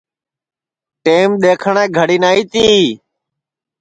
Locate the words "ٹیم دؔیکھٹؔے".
1.03-1.83